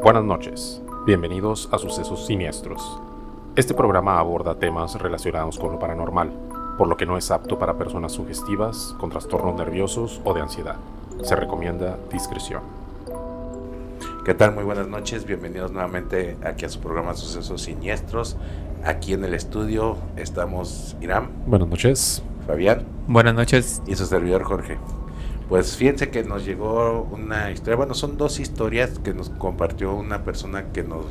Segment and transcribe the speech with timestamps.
[0.00, 2.98] Buenas noches, bienvenidos a Sucesos Siniestros.
[3.54, 6.32] Este programa aborda temas relacionados con lo paranormal,
[6.78, 10.76] por lo que no es apto para personas sugestivas, con trastornos nerviosos o de ansiedad.
[11.22, 12.62] Se recomienda discreción.
[14.24, 14.54] ¿Qué tal?
[14.54, 18.36] Muy buenas noches, bienvenidos nuevamente aquí a su programa Sucesos Siniestros.
[18.84, 21.28] Aquí en el estudio estamos Irán.
[21.46, 22.22] Buenas noches.
[22.46, 22.84] Fabián.
[23.06, 23.82] Buenas noches.
[23.86, 24.78] Y su servidor Jorge.
[25.52, 30.24] Pues fíjense que nos llegó una historia, bueno, son dos historias que nos compartió una
[30.24, 31.04] persona que nos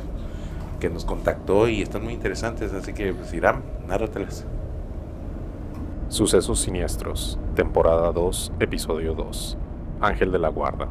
[0.80, 4.44] que nos contactó y están muy interesantes, así que pues Irán, nárratelas.
[6.08, 9.58] Sucesos siniestros, temporada 2, episodio 2.
[10.00, 10.88] Ángel de la Guarda.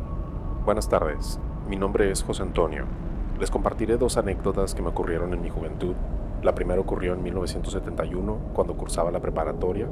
[0.63, 2.85] Buenas tardes, mi nombre es José Antonio.
[3.37, 5.95] Les compartiré dos anécdotas que me ocurrieron en mi juventud.
[6.41, 9.89] La primera ocurrió en 1971, cuando cursaba la preparatoria,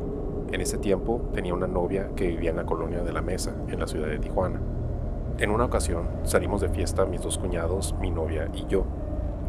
[0.51, 3.79] en ese tiempo tenía una novia que vivía en la colonia de la Mesa, en
[3.79, 4.59] la ciudad de Tijuana.
[5.37, 8.85] En una ocasión salimos de fiesta mis dos cuñados, mi novia y yo.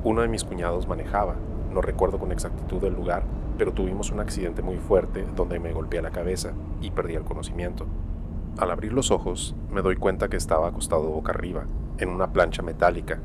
[0.05, 1.37] Uno de mis cuñados manejaba,
[1.73, 3.23] no recuerdo con exactitud el lugar,
[3.57, 7.87] pero tuvimos un accidente muy fuerte donde me golpeé la cabeza y perdí el conocimiento.
[8.59, 11.65] Al abrir los ojos, me doy cuenta que estaba acostado boca arriba,
[11.99, 13.19] en una plancha metálica.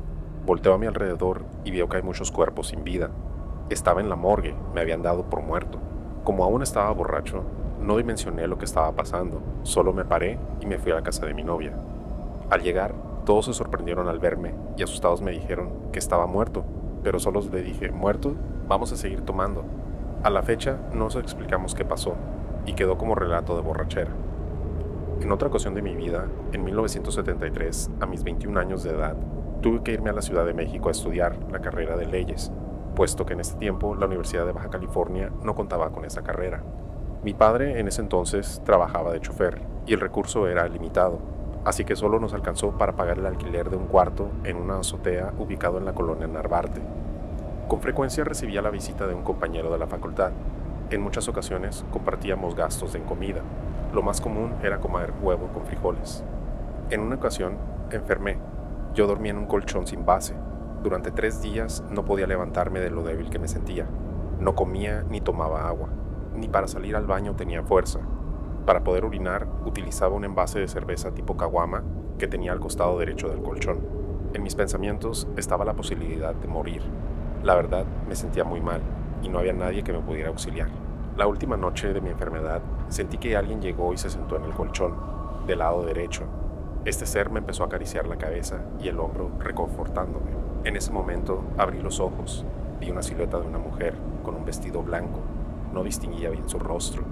[0.46, 3.10] Volteo a mi alrededor y veo que hay muchos cuerpos sin vida.
[3.68, 5.78] Estaba en la morgue, me habían dado por muerto.
[6.24, 7.44] Como aún estaba borracho,
[7.80, 11.26] no dimensioné lo que estaba pasando, solo me paré y me fui a la casa
[11.26, 11.72] de mi novia.
[12.50, 16.64] Al llegar, todos se sorprendieron al verme y asustados me dijeron que estaba muerto,
[17.02, 18.34] pero solo le dije, muerto,
[18.68, 19.64] vamos a seguir tomando.
[20.22, 22.14] A la fecha no nos explicamos qué pasó
[22.66, 24.10] y quedó como relato de borrachera.
[25.20, 29.16] En otra ocasión de mi vida, en 1973, a mis 21 años de edad,
[29.62, 32.52] tuve que irme a la Ciudad de México a estudiar la carrera de leyes,
[32.94, 36.62] puesto que en ese tiempo la Universidad de Baja California no contaba con esa carrera.
[37.26, 41.18] Mi padre en ese entonces trabajaba de chofer y el recurso era limitado,
[41.64, 45.32] así que solo nos alcanzó para pagar el alquiler de un cuarto en una azotea
[45.36, 46.80] ubicado en la colonia Narvarte.
[47.66, 50.30] Con frecuencia recibía la visita de un compañero de la facultad.
[50.90, 53.40] En muchas ocasiones compartíamos gastos en comida.
[53.92, 56.22] Lo más común era comer huevo con frijoles.
[56.90, 57.56] En una ocasión
[57.90, 58.38] enfermé.
[58.94, 60.34] Yo dormía en un colchón sin base.
[60.84, 63.84] Durante tres días no podía levantarme de lo débil que me sentía.
[64.38, 65.88] No comía ni tomaba agua
[66.36, 68.00] ni para salir al baño tenía fuerza.
[68.66, 71.82] Para poder orinar utilizaba un envase de cerveza tipo caguama
[72.18, 73.78] que tenía al costado derecho del colchón.
[74.34, 76.82] En mis pensamientos estaba la posibilidad de morir.
[77.42, 78.80] La verdad, me sentía muy mal
[79.22, 80.68] y no había nadie que me pudiera auxiliar.
[81.16, 84.52] La última noche de mi enfermedad sentí que alguien llegó y se sentó en el
[84.52, 84.94] colchón,
[85.46, 86.24] del lado derecho.
[86.84, 90.32] Este ser me empezó a acariciar la cabeza y el hombro reconfortándome.
[90.64, 92.44] En ese momento abrí los ojos,
[92.80, 95.20] vi una silueta de una mujer con un vestido blanco
[95.76, 97.04] no distinguía bien su rostro.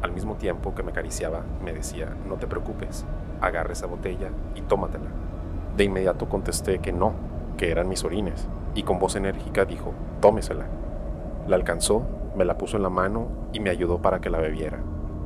[0.00, 3.04] Al mismo tiempo que me acariciaba, me decía, no te preocupes,
[3.40, 5.10] agarra esa botella y tómatela.
[5.76, 7.12] De inmediato contesté que no,
[7.56, 10.66] que eran mis orines, y con voz enérgica dijo, tómesela.
[11.48, 12.04] La alcanzó,
[12.36, 14.78] me la puso en la mano y me ayudó para que la bebiera.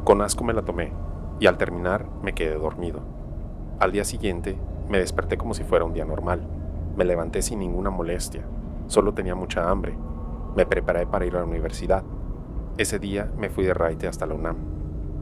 [0.04, 0.93] Con asco me la tomé,
[1.41, 3.00] y al terminar me quedé dormido.
[3.81, 6.41] Al día siguiente me desperté como si fuera un día normal.
[6.97, 8.44] Me levanté sin ninguna molestia,
[8.87, 9.94] solo tenía mucha hambre.
[10.56, 12.03] Me preparé para ir a la universidad.
[12.78, 14.56] Ese día me fui de raite hasta la UNAM.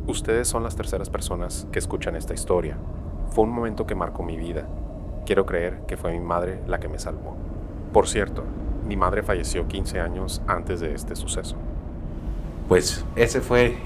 [0.07, 2.77] Ustedes son las terceras personas que escuchan esta historia.
[3.31, 4.69] Fue un momento que marcó mi vida.
[5.25, 7.35] Quiero creer que fue mi madre la que me salvó.
[7.95, 8.45] Por cierto,
[8.87, 11.57] mi madre falleció 15 años antes de este suceso.
[12.69, 13.79] Pues ese fue,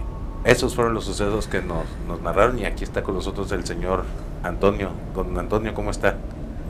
[0.43, 4.03] esos fueron los sucesos que nos, nos narraron y aquí está con nosotros el señor
[4.43, 4.91] Antonio.
[5.15, 6.17] Don Antonio, ¿cómo está?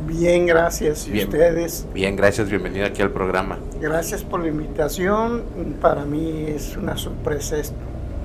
[0.06, 1.06] Bien, gracias.
[1.08, 1.86] ¿Y ustedes?
[1.92, 2.48] Bien, gracias.
[2.48, 3.58] Bienvenido aquí al programa.
[3.80, 5.42] Gracias por la invitación.
[5.80, 7.76] Para mí es una sorpresa esto,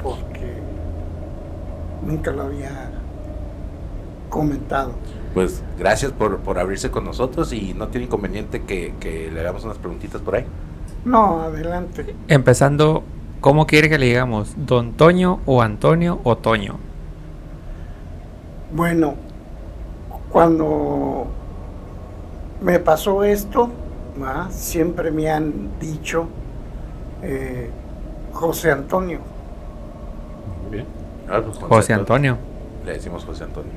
[0.02, 0.54] porque
[2.06, 2.92] nunca lo había
[4.30, 4.94] comentado.
[5.34, 9.66] Pues gracias por, por abrirse con nosotros y no tiene inconveniente que, que, le hagamos
[9.66, 10.46] unas preguntitas por ahí.
[11.04, 12.16] No, adelante.
[12.30, 13.04] Empezando,
[13.42, 14.54] ¿cómo quiere que le digamos?
[14.56, 16.80] ¿Don Toño o Antonio o Toño?
[18.72, 19.16] Bueno,
[20.30, 21.28] cuando
[22.66, 23.70] me pasó esto,
[24.50, 26.28] siempre me han dicho
[27.22, 27.70] eh,
[28.34, 29.20] José Antonio.
[30.72, 30.88] bien.
[31.30, 32.38] Ah, pues, José, Antonio.
[32.84, 33.72] Le decimos José Antonio.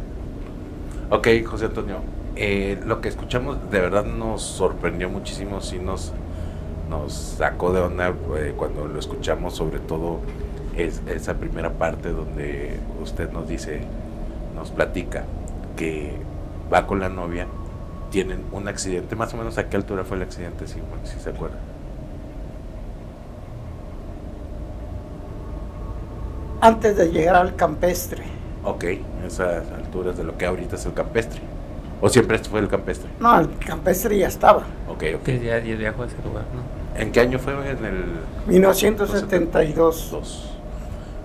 [1.10, 1.96] Ok, José Antonio.
[2.34, 6.14] Eh, lo que escuchamos de verdad nos sorprendió muchísimo, sí nos,
[6.88, 10.20] nos sacó de onda eh, cuando lo escuchamos, sobre todo
[10.78, 13.82] es, esa primera parte donde usted nos dice,
[14.54, 15.24] nos platica
[15.76, 16.12] que
[16.72, 17.46] va con la novia
[18.10, 19.14] tienen un accidente.
[19.16, 21.56] Más o menos a qué altura fue el accidente, si, si se acuerda.
[26.60, 28.22] Antes de llegar al campestre.
[28.64, 28.84] Ok,
[29.26, 31.40] esas alturas de lo que ahorita es el campestre.
[32.00, 33.08] ¿O siempre fue el campestre?
[33.20, 34.64] No, el campestre ya estaba.
[34.88, 35.22] Ok, ok.
[35.24, 37.00] Que ya, ya viajó a ese lugar, ¿no?
[37.00, 37.52] ¿En qué año fue?
[37.52, 38.04] En el
[38.46, 40.10] 1972.
[40.10, 40.50] Dos.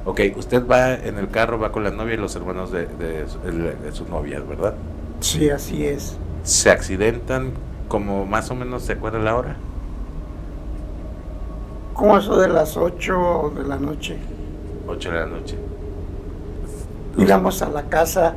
[0.06, 3.28] Ok, usted va en el carro, va con la novia y los hermanos de, de
[3.28, 4.74] su- el- de su novia, ¿verdad?
[5.22, 6.18] Sí, así es.
[6.44, 7.52] Se accidentan,
[7.88, 9.56] como más o menos, ¿se acuerda la hora?
[11.94, 14.18] Como eso de las 8 de la noche.
[14.88, 15.58] 8 de la noche.
[17.18, 18.34] Íbamos a la casa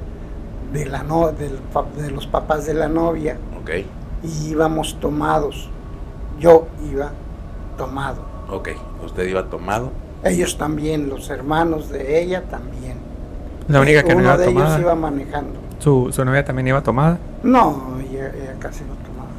[0.72, 3.70] de, la no, del pa- de los papás de la novia Ok,
[4.22, 5.70] y íbamos tomados.
[6.38, 7.10] Yo iba
[7.78, 8.22] tomado.
[8.50, 8.68] ok.
[9.04, 9.90] Usted iba tomado.
[10.22, 12.98] Ellos también, los hermanos de ella también.
[13.68, 14.80] La única que no iba de ellos tomada.
[14.80, 15.58] iba manejando.
[15.78, 17.18] Su, su novia también iba tomada.
[17.46, 19.30] No, ella, ella casi no tomaba.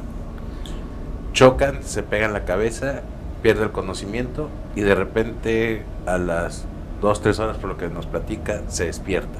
[1.32, 3.02] Chocan, se pegan la cabeza,
[3.42, 6.64] pierde el conocimiento y de repente a las
[7.00, 9.38] 2, 3 horas, por lo que nos platica, se despierta.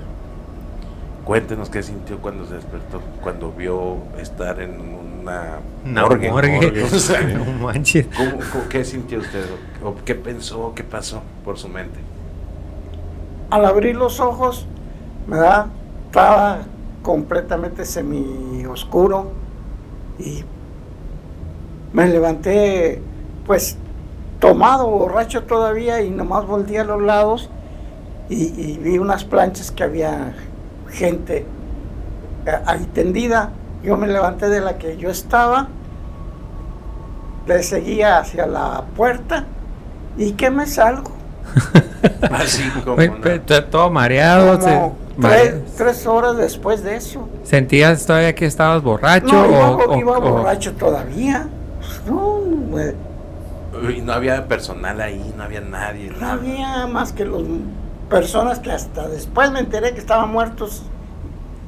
[1.24, 6.30] Cuéntenos qué sintió cuando se despertó, cuando vio estar en una Una morgue.
[6.30, 6.84] morgue.
[6.92, 8.06] O sea, no manches.
[8.16, 9.44] ¿cómo- cómo- qué sintió usted?
[9.84, 10.72] ¿O qué pensó?
[10.74, 11.98] ¿Qué pasó por su mente?
[13.50, 14.66] Al abrir los ojos,
[15.26, 15.66] ¿verdad?
[16.06, 16.58] Estaba
[17.08, 19.30] completamente semi oscuro
[20.18, 20.44] y
[21.94, 23.00] me levanté
[23.46, 23.78] pues
[24.40, 27.48] tomado, borracho todavía y nomás volteé a los lados
[28.28, 30.34] y, y vi unas planchas que había
[30.90, 31.46] gente
[32.44, 33.52] eh, ahí tendida.
[33.82, 35.68] Yo me levanté de la que yo estaba,
[37.46, 39.46] le seguía hacia la puerta
[40.18, 41.12] y que me salgo.
[42.30, 42.96] Así como
[43.70, 44.60] todo mareado.
[44.60, 47.28] Como tres, tres horas después de eso.
[47.44, 49.26] ¿Sentías todavía que estabas borracho?
[49.32, 51.48] No, iba, o- iba o- borracho todavía.
[51.80, 52.38] Pues No,
[52.70, 56.10] güey, Y no había personal ahí, no había nadie.
[56.10, 56.32] no nada.
[56.34, 57.42] había más que las
[58.10, 60.82] personas que hasta después me enteré que estaban muertos.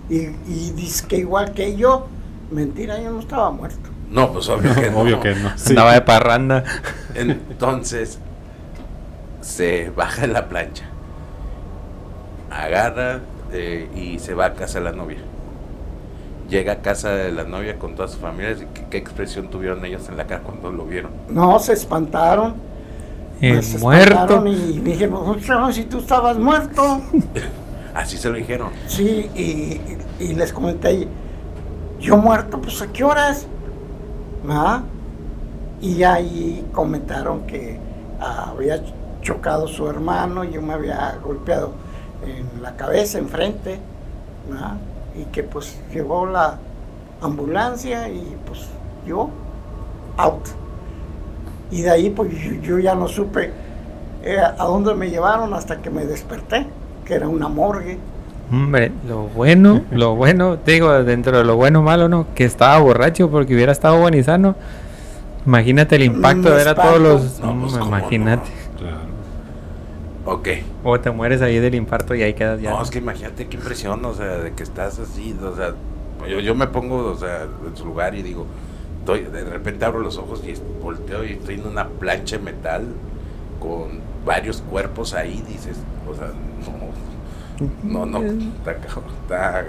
[0.08, 0.16] Y,
[0.46, 2.08] y dice que igual que yo,
[2.50, 3.90] mentira, yo no estaba muerto.
[4.10, 4.98] No, pues obvio que no.
[5.00, 5.50] Obvio que no.
[5.56, 5.70] sí.
[5.70, 6.64] Andaba de parranda.
[7.14, 8.18] Entonces
[9.40, 10.84] se baja de la plancha,
[12.50, 13.20] agarra
[13.52, 15.18] eh, y se va a casa de la novia.
[16.48, 18.56] Llega a casa de la novia con toda su familia.
[18.74, 21.12] ¿Qué, qué expresión tuvieron ellos en la cara cuando lo vieron?
[21.28, 22.54] No, se espantaron.
[23.40, 24.12] Eh, pues, se muerto.
[24.14, 27.00] espantaron Y dije, pues, no, si tú estabas muerto.
[27.94, 28.70] Así se lo dijeron.
[28.86, 29.80] Sí, y,
[30.22, 31.08] y les comenté,
[32.00, 33.46] yo muerto, pues a qué horas,
[34.48, 34.82] ¿Ah?
[35.80, 37.78] Y ahí comentaron que
[38.20, 38.82] ah, había
[39.22, 41.72] chocado su hermano, yo me había golpeado
[42.26, 43.78] en la cabeza, enfrente,
[45.18, 46.58] y que pues llegó la
[47.20, 48.66] ambulancia y pues
[49.06, 49.30] yo,
[50.16, 50.48] out.
[51.70, 53.52] Y de ahí pues yo, yo ya no supe
[54.22, 56.66] eh, a dónde me llevaron hasta que me desperté,
[57.04, 57.98] que era una morgue.
[58.52, 62.26] Hombre, lo bueno, lo bueno, te digo, dentro de lo bueno malo, ¿no?
[62.34, 64.56] Que estaba borracho porque hubiera estado sano.
[65.46, 67.40] Imagínate el impacto de ver a todos los...
[67.40, 68.50] No, pues, Mm, ¿cómo imagínate.
[70.26, 70.48] Ok.
[70.84, 72.70] O te mueres ahí del infarto y ahí quedas ya.
[72.70, 75.74] No, es que imagínate qué impresión, o sea, de que estás así, o sea,
[76.28, 78.46] yo, yo me pongo, o sea, en su lugar y digo,
[79.00, 82.84] estoy, de repente abro los ojos y volteo y estoy en una plancha de metal
[83.58, 85.78] con varios cuerpos ahí, dices,
[86.10, 86.28] o sea,
[87.82, 89.64] no, no, no, está, está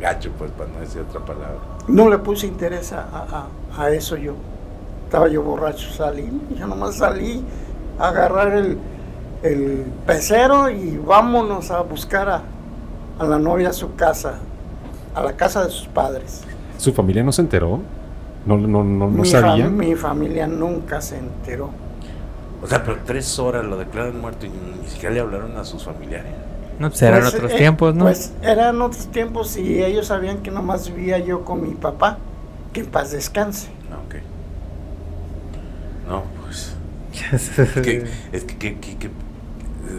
[0.00, 1.58] gacho, pues, para no decir otra palabra.
[1.88, 3.46] No le puse interés a, a-
[3.76, 4.34] a eso yo.
[5.04, 6.28] Estaba yo borracho, salí.
[6.58, 7.44] Yo nomás salí
[7.98, 8.78] a agarrar el,
[9.42, 12.42] el pecero y vámonos a buscar a,
[13.18, 14.34] a la novia a su casa,
[15.14, 16.42] a la casa de sus padres.
[16.78, 17.80] ¿Su familia no se enteró?
[18.46, 19.66] ¿No, no, no, no mi, sabía?
[19.66, 21.70] fam- mi familia nunca se enteró.
[22.62, 25.84] O sea, pero tres horas lo declaran muerto y ni siquiera le hablaron a sus
[25.84, 26.32] familiares.
[26.78, 28.04] No, pues eran Pues, otros eh, tiempos, ¿no?
[28.04, 32.18] Pues eran otros tiempos y ellos sabían que nomás vivía yo con mi papá,
[32.72, 33.68] que en paz descanse.
[33.90, 34.22] No, ok.
[36.08, 36.74] No, pues.
[37.32, 39.10] Es que, es que, que- que- que-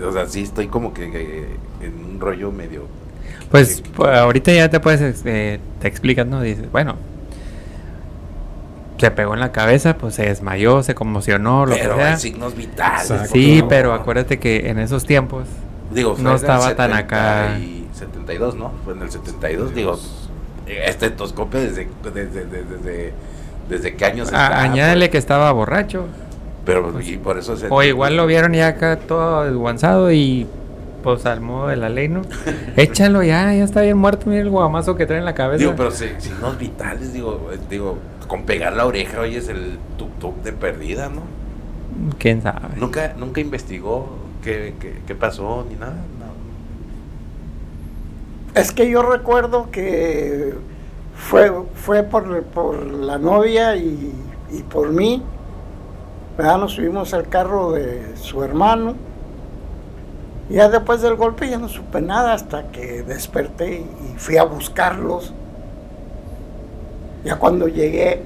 [0.01, 1.47] o sea, sí estoy como que eh,
[1.81, 2.83] en un rollo medio.
[3.51, 6.41] Pues pues, ahorita ya te puedes, eh, te explicas, ¿no?
[6.41, 6.95] Dices, bueno,
[8.97, 12.11] se pegó en la cabeza, pues se desmayó, se conmocionó, lo pero que sea.
[12.13, 13.11] hay signos vitales.
[13.11, 13.33] Exacto.
[13.33, 13.67] Sí, No.
[13.67, 15.45] pero acuérdate que en esos tiempos,
[15.91, 17.55] Digo, no en el estaba tan acá.
[17.57, 18.71] 70 y 72, ¿no?
[18.85, 19.99] Fue en el 72, digo,
[20.65, 23.13] este endoscopio desde, desde, desde, desde,
[23.69, 24.61] desde qué años a- está.
[24.61, 25.11] añádele pues?
[25.11, 26.05] que estaba borracho.
[26.65, 27.67] Pero, y por eso se.
[27.69, 30.47] O igual lo vieron ya acá todo desguanzado y
[31.03, 32.21] pues al modo de la ley, ¿no?
[32.77, 35.59] Échalo ya, ya está bien muerto, mira el guamazo que trae en la cabeza.
[35.59, 37.97] Digo, pero si- signos vitales, digo, eh, digo,
[38.29, 41.23] con pegar la oreja, oye, es el tuk-tuk de perdida, ¿no?
[42.17, 42.77] ¿Quién sabe?
[42.77, 44.07] Nunca, nunca investigó
[44.41, 45.91] qué, qué, qué pasó ni nada.
[46.19, 46.31] No.
[48.59, 50.53] Es que yo recuerdo que
[51.15, 54.13] fue, fue por, por la novia y,
[54.51, 55.21] y por mí.
[56.37, 56.57] ¿Verdad?
[56.57, 58.95] Nos subimos al carro de su hermano.
[60.49, 64.43] Y ya después del golpe ya no supe nada hasta que desperté y fui a
[64.43, 65.33] buscarlos.
[67.23, 68.23] Ya cuando llegué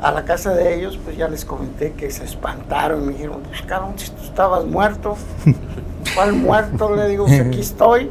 [0.00, 3.04] a la casa de ellos, pues ya les comenté que se espantaron.
[3.06, 5.16] Me dijeron, buscaron si tú estabas muerto.
[6.14, 6.96] ¿Cuál muerto?
[6.96, 8.10] Le digo, "Pues aquí estoy.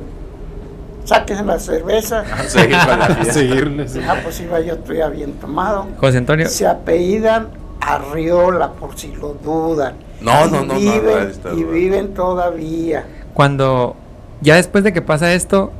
[1.05, 2.23] Sáquense la cerveza.
[2.47, 3.33] Seguir con la fiesta.
[3.33, 3.97] Seguirles.
[4.07, 5.87] Ah, pues iba yo todavía bien tomado.
[5.97, 7.47] José Antonio, Se apellidan
[7.81, 9.95] Arriola, por si lo dudan.
[10.21, 13.05] No, no, no, no, Viven, no, está y viven todavía.
[13.33, 13.95] cuando
[14.41, 15.71] ya después de que pasa esto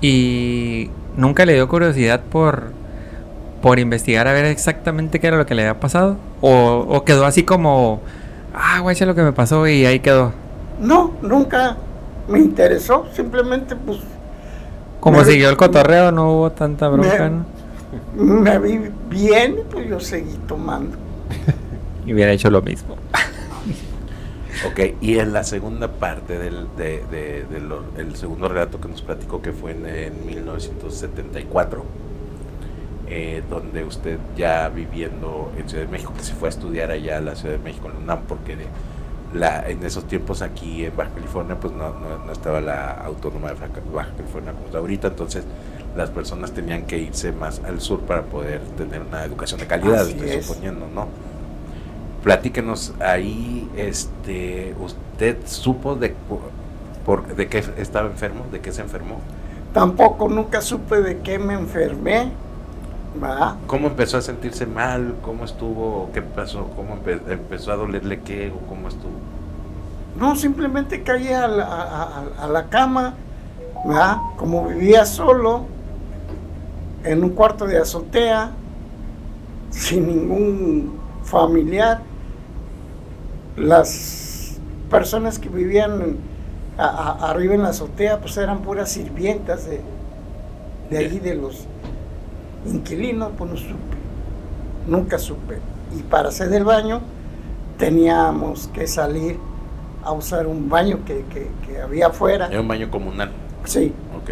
[0.00, 2.72] y nunca le dio curiosidad por
[3.62, 7.26] por investigar a ver exactamente qué era lo que le había pasado o, o quedó
[7.26, 8.00] así como
[8.54, 10.32] ah es lo que me pasó y ahí quedó.
[10.80, 11.76] No, nunca
[12.28, 13.06] me interesó.
[13.12, 13.98] Simplemente, pues,
[15.00, 17.44] Como Me- siguió el cotorreo, no hubo tanta bronca, me- ¿no?
[18.16, 18.80] me vi
[19.10, 20.96] bien, pues yo seguí tomando.
[22.06, 22.96] Y hubiera hecho lo mismo.
[24.66, 28.88] Ok, y en la segunda parte del de, de- de lo- el segundo relato que
[28.88, 31.84] nos platicó que fue en, en 1974,
[33.08, 37.18] eh, donde usted ya viviendo en Ciudad de México, que se fue a estudiar allá
[37.18, 38.66] a la Ciudad de México, en la UNAM, porque de-
[39.32, 43.48] la, en esos tiempos aquí en Baja California pues no, no- no estaba la autónoma
[43.48, 43.68] de Baja
[44.14, 45.44] California como está ahorita, entonces
[45.94, 50.02] las personas tenían que irse más al sur para poder tener una educación de calidad,
[50.02, 50.46] Así estoy es.
[50.46, 51.08] suponiendo, ¿no?
[52.22, 56.16] Platíquenos ahí, este, ¿usted supo de,
[57.04, 58.46] por, de qué estaba enfermo?
[58.50, 59.20] ¿De qué se enfermó?
[59.72, 62.32] Tampoco nunca supe de qué me enfermé.
[63.22, 63.56] ¿Va?
[63.66, 65.16] ¿Cómo empezó a sentirse mal?
[65.22, 66.10] ¿Cómo estuvo?
[66.12, 66.68] ¿Qué pasó?
[66.76, 69.12] ¿Cómo empe- empezó a dolerle qué o cómo estuvo?
[70.18, 73.14] No, simplemente caí a la, a- a- a la cama,
[73.84, 74.16] ¿verdad?
[74.36, 75.62] como vivía solo,
[77.04, 78.50] en un cuarto de azotea,
[79.70, 82.00] sin ningún familiar.
[83.56, 84.58] Las
[84.90, 86.16] personas que vivían
[86.78, 89.80] a- arriba en la azotea, pues eran puras sirvientas de,
[90.90, 91.66] de allí, de los
[92.66, 93.96] inquilinos, pues no supe,
[94.86, 95.58] nunca supe.
[95.96, 97.00] Y para hacer el baño
[97.78, 99.38] teníamos que salir
[100.04, 102.46] a usar un baño que, que- que había afuera.
[102.50, 103.30] Era un baño comunal.
[103.64, 104.30] Sí, Ok.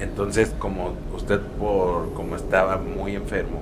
[0.00, 3.58] Entonces, como usted, por como estaba muy enfermo,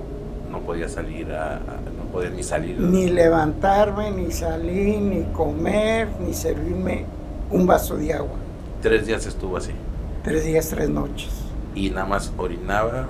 [0.51, 1.59] no podía salir a, a-
[1.97, 2.79] no podía ni salir.
[2.79, 7.05] ni levantarme, ni salir, ni comer, ni servirme
[7.49, 8.35] un vaso de agua.
[8.81, 9.71] Tres días estuvo así.
[10.23, 11.29] Tres días, tres noches.
[11.77, 13.07] Y nada más orinaba.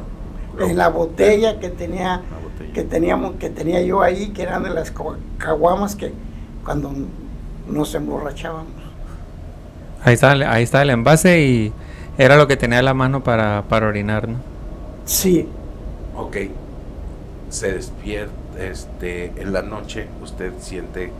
[0.59, 2.73] En la botella que tenía, botella.
[2.73, 4.91] que teníamos, que tenía yo ahí, que eran de las
[5.37, 6.11] caguamas que
[6.65, 6.91] cuando
[7.69, 8.71] nos emborrachábamos.
[10.03, 11.73] Ahí está, el- ahí está el envase y
[12.17, 14.37] era lo que tenía a la mano para, para orinar, ¿no?
[15.05, 15.47] Sí,
[16.15, 16.37] Ok.
[17.49, 21.11] Se despierta, este, en la noche usted siente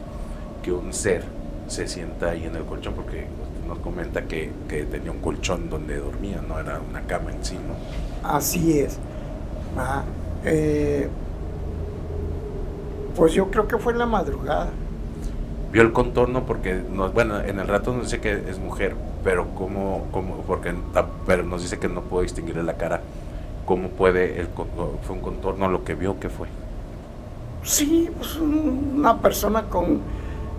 [0.64, 1.24] que un ser
[1.68, 3.28] se sienta ahí en el colchón porque
[3.68, 7.60] nos comenta que, que tenía un colchón donde dormía, no era una cama en sí,
[7.60, 7.76] ¿no?
[8.22, 9.00] así es.
[9.76, 10.06] Ah,
[10.44, 11.10] eh,
[13.16, 14.80] pues yo creo que fue en la madrugada.
[15.70, 19.54] Vio el contorno porque, nos, bueno, en el rato nos dice que es mujer, pero
[19.54, 20.74] cómo, cómo porque
[21.26, 23.02] pero nos dice que no puede distinguirle la cara.
[23.66, 24.48] ¿Cómo puede, el,
[25.02, 26.50] fue un contorno lo que vio que fue?
[27.64, 30.02] Sí, pues un- una persona con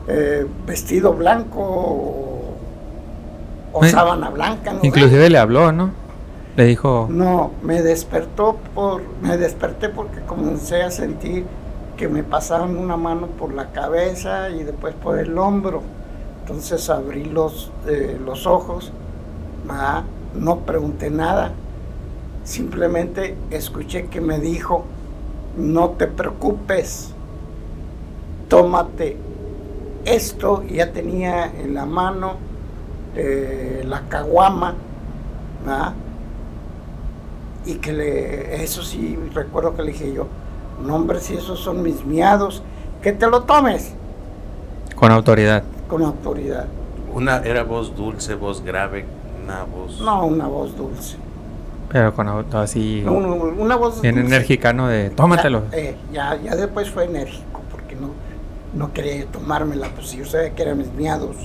[0.07, 2.38] eh, vestido blanco
[3.73, 4.73] o, Eh, sábana blanca.
[4.73, 4.81] ¿no?
[4.83, 5.91] Inclusive le habló, ¿no?
[6.57, 11.45] Le dijo, No, me despertó por, me desperté porque comencé a sentir
[11.97, 15.83] que me pasaban una mano por la cabeza y después por el hombro.
[16.43, 18.93] Entonces abrí los, eh, los ojos,
[19.69, 20.03] ah,
[20.35, 21.53] no pregunté nada,
[22.45, 24.85] simplemente escuché que me dijo,
[25.57, 27.13] no te preocupes,
[28.49, 29.17] tómate
[30.05, 32.37] esto, ya tenía en la mano
[33.19, 34.75] eh, la caguama,
[35.65, 35.93] ¿verdad?
[37.67, 40.27] y que le, eso sí, recuerdo que le dije yo,
[40.83, 42.63] no hombre, si esos son mis miados,
[43.03, 43.93] que te lo tomes
[44.95, 45.63] con autoridad.
[45.89, 46.67] con autoridad.
[47.13, 49.05] Una era voz dulce, voz grave,
[49.45, 50.01] una voz...
[50.01, 51.17] No una voz dulce,
[51.91, 54.29] Pero con auto así, no, una, una voz bien dulce.
[54.29, 54.89] enérgica, ¿no?
[54.89, 55.65] De tómatelo.
[55.71, 58.11] Ya, eh, ya, ya después fue enérgico, porque no,
[58.75, 61.37] no quería tomármela, pues si yo sabía que eran mis miados.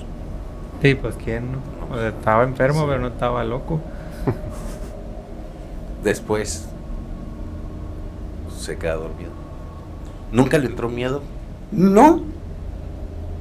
[0.84, 1.60] Sí, pues quién, ¿no?
[1.96, 3.80] O sea, estaba enfermo, pero no estaba loco.
[6.04, 6.68] Después
[8.60, 9.32] se queda dormido.
[10.34, 11.22] ¿Nunca le entró miedo?
[11.72, 12.22] No,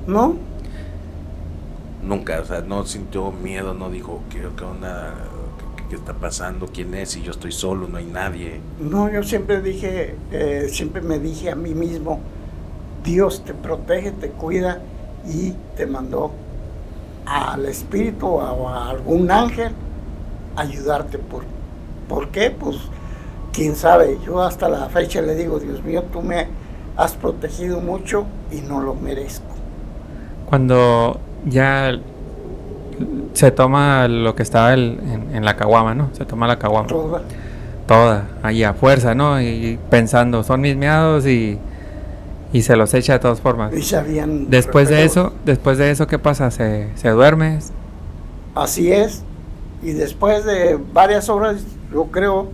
[0.07, 0.37] no,
[2.03, 5.15] Nunca, o sea, no sintió miedo, no dijo, ¿qué, qué onda?
[5.77, 8.61] ¿Qué, qué está pasando, quién es, si yo estoy solo, no hay nadie.
[8.79, 12.21] No, yo siempre dije, eh, siempre me dije a mí mismo,
[13.03, 14.81] Dios te protege, te cuida
[15.27, 16.31] y te mandó
[17.27, 19.73] al espíritu o a algún ángel
[20.57, 21.19] ayudarte.
[21.19, 21.45] ¿Por,
[22.09, 22.51] ¿Por qué?
[22.51, 22.77] Pues
[23.53, 26.47] quién sabe, yo hasta la fecha le digo, Dios mío, tú me
[26.97, 29.47] has protegido mucho y no lo merezco.
[30.47, 31.99] Cuando ya
[33.33, 36.11] se toma lo que estaba el- en, en la caguama, ¿no?
[36.13, 36.87] Se toma la caguama.
[36.89, 37.23] Toda.
[37.87, 39.41] Toda, ahí a fuerza, ¿no?
[39.41, 41.59] Y pensando, son mis miados y,
[42.53, 43.73] y se los echa de todas formas.
[43.73, 44.21] Y.
[44.49, 46.51] Después de eso, después de eso, ¿qué pasa?
[46.51, 47.59] ¿Se, se duerme?
[48.55, 49.23] Así es.
[49.83, 52.49] Y después de varias horas, yo creo,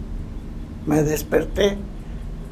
[0.87, 1.77] me desperté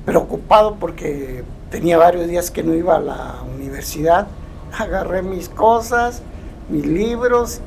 [0.04, 4.26] preocupado porque tenía varios días que no iba a la universidad.
[4.78, 6.22] Agarré mis cosas,
[6.68, 7.60] mis libros,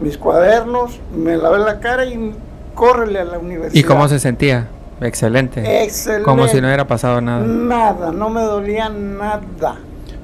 [0.00, 2.34] mis cuadernos, me lavé la cara y
[2.74, 3.78] córrele a la universidad.
[3.78, 4.68] ¿Y cómo se sentía?
[5.00, 5.84] Excelente.
[5.84, 6.24] Excelente.
[6.24, 7.46] Como si no hubiera pasado nada.
[7.46, 9.76] Nada, no me dolía nada.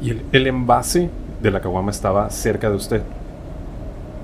[0.02, 3.02] ¿Y el, el envase de la caguama estaba cerca de usted?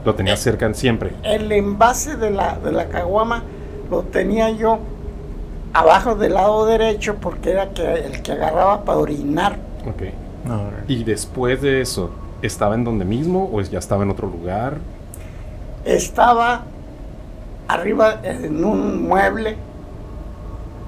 [0.04, 1.12] Lo tenía cerca siempre.
[1.22, 3.42] El envase de la, de la caguama
[3.90, 4.78] lo tenía yo
[5.72, 9.56] abajo del lado derecho porque era que, el que agarraba para orinar.
[9.86, 10.02] Ok.
[10.44, 12.10] No, Y después de eso,
[12.42, 14.78] ¿estaba en donde mismo o ya estaba en otro lugar?
[15.84, 16.62] Estaba
[17.68, 19.56] arriba en un mueble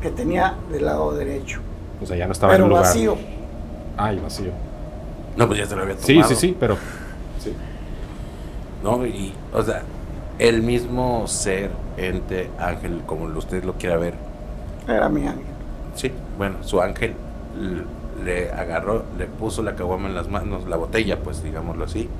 [0.04, 1.60] que tenía del lado derecho,
[2.02, 2.84] O sea, ya no estaba pero en un lugar.
[2.84, 3.16] vacío.
[3.96, 4.50] Ay, vacío.
[5.34, 6.28] No, pues ya se lo había tomado.
[6.28, 6.76] Sí, sí, sí, pero.
[7.42, 7.54] Sí.
[8.82, 9.06] ¿no?
[9.06, 9.80] Y, o sea,
[10.38, 14.12] el mismo ser, ente, ángel, como usted lo quiera ver,
[14.86, 15.44] Era mi ángel.
[15.94, 17.14] sí, bueno, su ángel
[18.22, 22.10] le agarró, le puso la caguama en las manos, la botella, pues digámoslo así,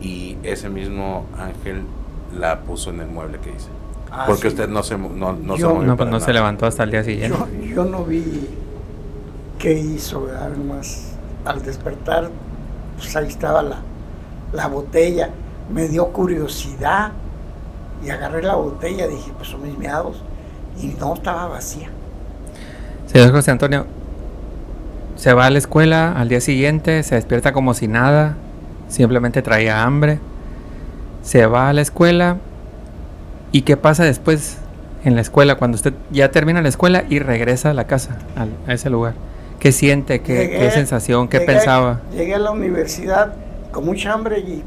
[0.00, 1.82] y ese mismo ángel
[2.38, 3.68] la puso en el mueble que dice.
[4.14, 4.48] Ah, Porque sí.
[4.48, 6.82] usted no se, no, no se Yo- movió no, pues para no se levantó hasta
[6.82, 7.36] el día siguiente.
[7.38, 8.46] Yo, yo no vi
[9.58, 10.50] qué hizo, ¿verdad?
[10.50, 11.12] Nomás
[11.46, 12.28] al despertar,
[12.98, 13.76] pues ahí estaba la,
[14.52, 15.30] la botella.
[15.72, 17.12] Me dio curiosidad
[18.04, 20.22] y agarré la botella, dije, pues son mis meados.
[20.80, 21.88] Y no estaba vacía.
[23.06, 23.86] Señor José Antonio,
[25.16, 28.36] se va a la escuela al día siguiente, se despierta como si nada,
[28.88, 30.18] simplemente traía hambre.
[31.22, 32.36] Se va a la escuela.
[33.52, 34.56] ¿Y qué pasa después
[35.04, 35.56] en la escuela?
[35.56, 38.18] Cuando usted ya termina la escuela y regresa a la casa,
[38.66, 39.14] a ese lugar.
[39.60, 40.22] ¿Qué siente?
[40.22, 41.28] ¿Qué, Llegué- qué sensación?
[41.28, 42.00] ¿Qué llegué- pensaba?
[42.12, 43.34] Llegué a la universidad
[43.70, 44.64] con mucha hambre y,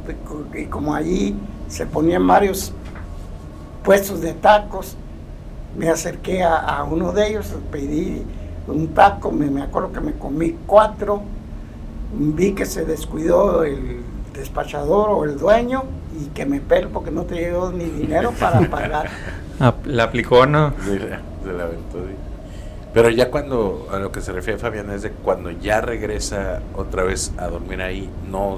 [0.56, 1.36] y como allí
[1.68, 2.74] se ponían varios
[3.84, 4.96] puestos de tacos,
[5.78, 8.24] me acerqué a, a uno de ellos, pedí
[8.68, 11.22] un taco, me, me acuerdo que me comí cuatro,
[12.18, 13.98] vi que se descuidó el
[14.34, 15.84] despachador o el dueño
[16.20, 19.10] y que me pelo porque no te llegó ni dinero para pagar.
[19.60, 20.74] Ah, ¿La aplicó no?
[20.84, 22.16] Sí, se la aventó, sí.
[22.94, 27.04] Pero ya cuando, a lo que se refiere Fabián, es de cuando ya regresa otra
[27.04, 28.58] vez a dormir ahí, no,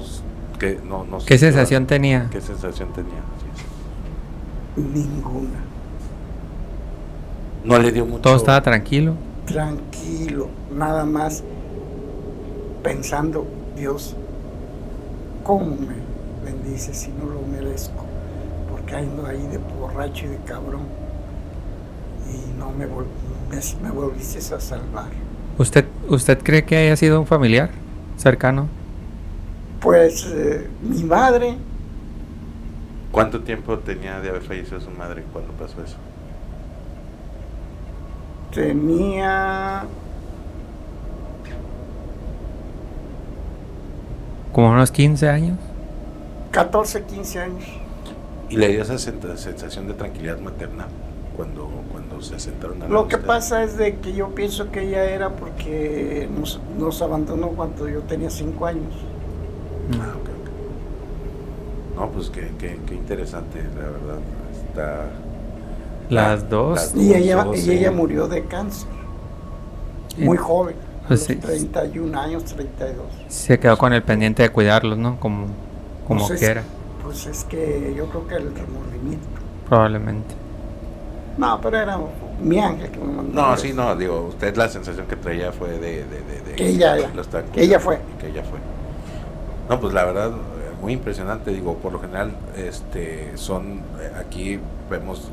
[0.60, 2.28] que, no, no ¿Qué sensación tenía?
[2.30, 3.18] ¿Qué sensación tenía?
[4.76, 5.58] Ninguna.
[7.64, 8.22] No le dio mucho.
[8.22, 9.14] Todo estaba tranquilo.
[9.44, 11.42] tranquilo, nada más
[12.84, 13.44] pensando,
[13.76, 14.14] Dios,
[15.42, 16.07] ¿cómo me
[16.52, 18.04] bendices si no lo merezco?
[18.70, 20.82] Porque ando ahí de borracho y de cabrón
[22.32, 23.06] y no me, vol-
[23.50, 25.10] me, me volviste a salvar.
[25.58, 27.70] ¿Usted, ¿Usted cree que haya sido un familiar
[28.16, 28.68] cercano?
[29.80, 31.56] Pues eh, mi madre,
[33.12, 35.96] ¿Cuánto tiempo tenía de haber fallecido su madre cuando pasó eso?
[38.52, 39.86] tenía
[44.52, 45.58] Como unos 15 años.
[46.62, 47.64] 14, 15 años.
[48.48, 50.88] Y le dio esa sensación de tranquilidad materna
[51.36, 54.82] cuando, cuando se sentaron a la Lo que pasa es de que yo pienso que
[54.88, 59.08] ella era porque nos, nos abandonó cuando yo tenía 5 años.
[59.90, 60.50] Ah, ok, ok.
[61.94, 64.24] No, pues qué, qué, qué interesante, la verdad.
[64.50, 65.22] Está.
[66.08, 66.94] Las dos.
[66.94, 68.90] Las Y ella, dos, y ella murió de cáncer,
[70.16, 71.36] muy Eh, joven, a pues los sí.
[71.36, 73.06] 31 años, 32.
[73.26, 75.18] Se quedó con el pendiente de cuidarlos, ¿no?
[75.20, 75.58] Como,
[76.08, 76.62] como Pues es- quiera,
[77.04, 79.26] Pues es que yo creo que el remordimiento.
[79.68, 80.34] probablemente.
[81.36, 81.98] No, pero era
[82.42, 83.32] mi ángel que me mandó.
[83.32, 85.78] No, sí, no, digo, usted la sensación que traía fue de...
[85.78, 86.96] de, de- de- Que ella-
[87.52, 87.98] que ella fue.
[88.20, 88.58] Que ella fue.
[89.68, 90.32] No, pues la verdad,
[90.82, 94.58] muy impresionante, digo, por lo general, este, son, eh, aquí
[94.90, 95.30] vemos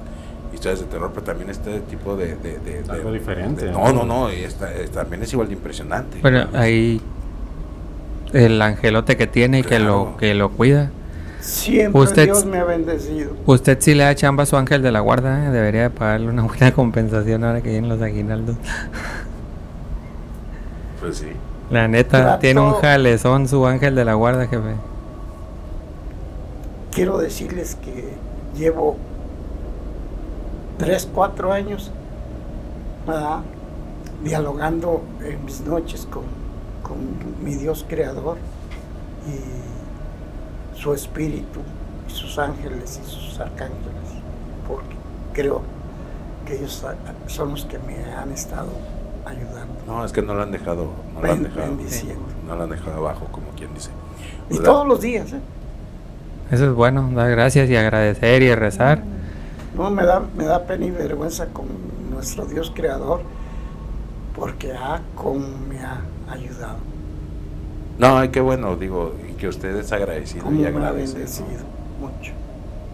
[0.54, 2.36] historias de terror, pero también este tipo de...
[2.36, 3.80] de, de- de- Algo diferente, de- ¿no?
[3.92, 6.20] no, no, no, y esta- también es igual de impresionante.
[6.22, 7.02] Bueno, ahí
[8.34, 10.90] el angelote que tiene y que lo que lo cuida.
[11.42, 13.32] Siempre Usted- Dios me ha bendecido.
[13.46, 15.52] Usted sí le da chamba a su ángel de la guarda, ¿eh?
[15.52, 18.56] debería de pagarle una buena compensación ahora que vienen los aguinaldos.
[21.00, 21.28] Pues sí.
[21.70, 24.76] La neta, Trato- tiene un jalezón su ángel de la guarda, jefe.
[26.92, 28.14] Quiero decirles que
[28.58, 28.98] llevo
[30.78, 31.92] 3, 4 años
[33.06, 33.40] ¿verdad?
[34.24, 36.24] dialogando en mis noches con,
[36.86, 36.98] con
[37.43, 38.38] mi Dios creador
[39.28, 41.62] y su espíritu
[42.08, 43.82] y sus ángeles y sus arcángeles,
[44.67, 44.95] porque
[45.34, 45.62] creo
[46.45, 46.86] que ellos
[47.28, 48.69] son los que me han estado
[49.26, 49.74] ayudando.
[49.88, 51.71] No, es que no lo han dejado, no lo han dejado,
[52.48, 53.89] no lo han dejado abajo, como quien dice.
[54.50, 54.71] Y ¿Verdad?
[54.71, 55.39] todos los días, ¿eh?
[56.52, 59.02] Eso es bueno, dar gracias y agradecer y rezar.
[59.76, 61.65] No, me da, me da pena y vergüenza con
[62.12, 63.21] nuestro Dios creador,
[64.36, 66.86] porque ah, cómo me ha ayudado,
[67.98, 72.34] No, ay, qué bueno, digo, y que usted es agradecido y bendecido mucho.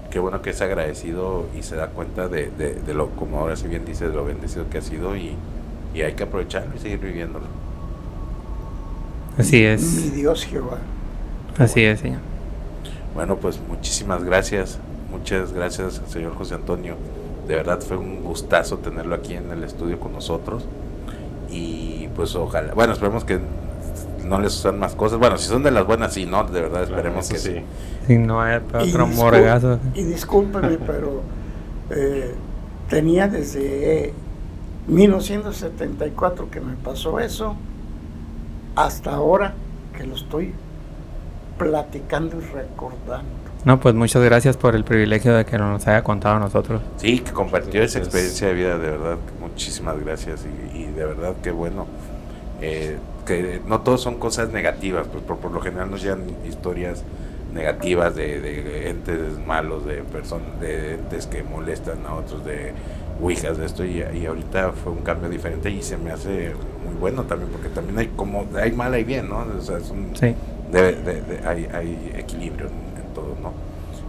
[0.09, 3.55] Qué bueno que es agradecido y se da cuenta de, de, de lo, como ahora
[3.55, 5.43] sí bien dice, de lo bendecido que ha sido y,
[5.93, 7.47] y hay que aprovecharlo y seguir viviéndolo.
[9.37, 10.91] Así Mi es, Dios Jehová.
[11.57, 12.21] así es, señor.
[13.13, 17.01] Bueno, pues muchísimas gracias, muchas gracias, señor José Antonio.
[17.43, 20.69] De verdad fue un gustazo tenerlo aquí en el estudio con nosotros.
[21.51, 23.39] Y pues ojalá, bueno, esperemos que
[24.25, 25.19] no les usan más cosas.
[25.19, 27.53] Bueno, si son de las buenas, sí, no, de verdad esperemos que sí.
[27.55, 27.61] sí.
[28.07, 29.79] Si no hay otro Y morgazo.
[29.93, 31.21] Y discúlpeme, pero
[31.89, 32.33] eh,
[32.89, 34.13] tenía desde
[34.87, 37.55] 1974 que me pasó eso,
[38.75, 39.53] hasta ahora
[39.97, 40.53] que lo estoy
[41.57, 43.40] platicando y recordando.
[43.63, 46.81] No, pues muchas gracias por el privilegio de que nos haya contado a nosotros.
[46.97, 51.35] Sí, que compartió esa experiencia de vida, de verdad, muchísimas gracias y, y de verdad
[51.43, 51.85] que bueno,
[52.59, 57.03] eh, que no todos son cosas negativas, pues por, por lo general nos llegan historias
[57.53, 62.73] negativas de, de entes malos, de personas, de entes que molestan a otros, de
[63.21, 66.95] ouijas de esto y, y ahorita fue un cambio diferente y se me hace muy
[66.99, 69.45] bueno también porque también hay como, hay mal y bien, ¿no?
[69.55, 70.33] O sea, es un- Sí.
[70.71, 72.73] de- de- de- hay, hay equilibrio en,
[73.05, 73.51] en todo, ¿no?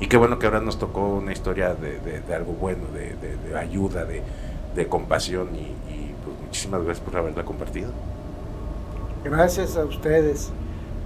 [0.02, 3.14] Y qué bueno que ahora nos tocó una historia de, de- de algo bueno, de,
[3.16, 4.22] de- de ayuda, de,
[4.74, 5.58] de compasión y,
[5.92, 7.90] y, pues muchísimas gracias por haberla compartido.
[9.24, 10.50] Gracias a ustedes.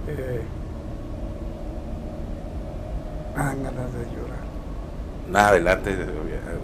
[0.07, 0.41] eh,
[3.35, 4.37] me dan ganas de llorar.
[5.29, 5.95] Nada, adelante,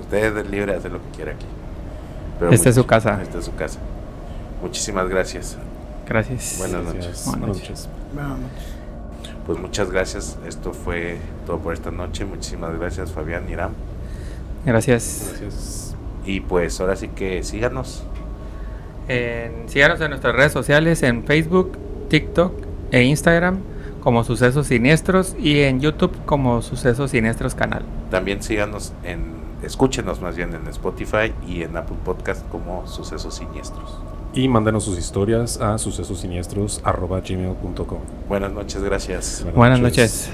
[0.01, 1.45] usted es libre de hacer lo que quiera aquí.
[2.51, 3.19] Esta es su much- casa.
[3.21, 3.79] Esta es su casa.
[4.61, 5.57] Muchísimas gracias.
[6.07, 6.55] Gracias.
[6.57, 7.25] Buenas noches.
[7.25, 7.69] Buenas Buenas noches.
[7.69, 7.89] noches.
[8.13, 8.82] Buenas noches.
[9.45, 10.37] Pues muchas gracias.
[10.47, 12.23] Esto fue todo por esta noche.
[12.25, 13.71] Muchísimas gracias, Fabián Irán.
[14.65, 15.27] Gracias.
[15.41, 15.95] Gracias.
[16.25, 18.03] Y pues ahora sí que síganos.
[19.07, 21.77] En- síganos en nuestras redes sociales, en Facebook,
[22.09, 22.53] TikTok
[22.91, 23.57] e Instagram
[24.01, 27.83] como Sucesos Siniestros y en YouTube como Sucesos Siniestros Canal.
[28.11, 33.97] También síganos en, escúchenos más bien en Spotify y en Apple Podcast como Sucesos Siniestros.
[34.33, 37.99] Y mándenos sus historias a sucesosiniestros.gmail.com.
[38.27, 39.45] Buenas noches, gracias.
[39.55, 40.31] Buenas noches.